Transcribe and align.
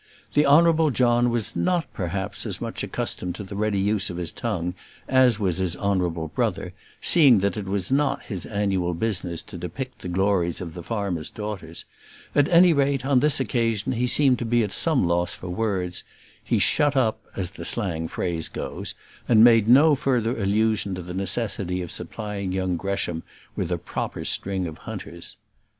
The 0.33 0.47
Honourable 0.47 0.89
John 0.89 1.29
was 1.29 1.55
not, 1.55 1.85
perhaps, 1.93 2.47
as 2.47 2.59
much 2.59 2.83
accustomed 2.83 3.35
to 3.35 3.43
the 3.43 3.55
ready 3.55 3.79
use 3.79 4.09
of 4.09 4.17
his 4.17 4.31
tongue 4.31 4.73
as 5.07 5.37
was 5.37 5.57
his 5.57 5.75
honourable 5.75 6.29
brother, 6.29 6.73
seeing 6.99 7.37
that 7.41 7.55
it 7.55 7.67
was 7.67 7.91
not 7.91 8.25
his 8.25 8.47
annual 8.47 8.95
business 8.95 9.43
to 9.43 9.59
depict 9.59 9.99
the 9.99 10.07
glories 10.07 10.59
of 10.59 10.73
the 10.73 10.81
farmers' 10.81 11.29
daughters; 11.29 11.85
at 12.33 12.49
any 12.49 12.73
rate, 12.73 13.05
on 13.05 13.19
this 13.19 13.39
occasion 13.39 13.91
he 13.91 14.07
seemed 14.07 14.39
to 14.39 14.43
be 14.45 14.63
at 14.63 14.71
some 14.71 15.05
loss 15.07 15.35
for 15.35 15.49
words; 15.49 16.03
he 16.43 16.57
shut 16.57 16.97
up, 16.97 17.23
as 17.35 17.51
the 17.51 17.63
slang 17.63 18.07
phrase 18.07 18.49
goes, 18.49 18.95
and 19.29 19.43
made 19.43 19.67
no 19.67 19.93
further 19.93 20.35
allusion 20.41 20.95
to 20.95 21.03
the 21.03 21.13
necessity 21.13 21.79
of 21.79 21.91
supplying 21.91 22.51
young 22.51 22.75
Gresham 22.75 23.21
with 23.55 23.71
a 23.71 23.77
proper 23.77 24.25
string 24.25 24.65
of 24.65 24.79
hunters. 24.79 25.37